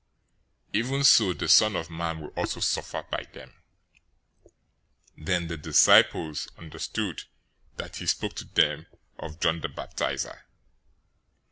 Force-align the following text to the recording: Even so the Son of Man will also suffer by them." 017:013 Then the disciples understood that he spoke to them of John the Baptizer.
Even 0.73 1.03
so 1.03 1.31
the 1.31 1.47
Son 1.47 1.75
of 1.75 1.91
Man 1.91 2.19
will 2.21 2.29
also 2.29 2.59
suffer 2.59 3.05
by 3.11 3.23
them." 3.33 3.53
017:013 5.15 5.25
Then 5.27 5.47
the 5.47 5.57
disciples 5.57 6.47
understood 6.57 7.25
that 7.75 7.97
he 7.97 8.07
spoke 8.07 8.33
to 8.37 8.45
them 8.45 8.87
of 9.19 9.39
John 9.39 9.61
the 9.61 9.69
Baptizer. 9.69 10.41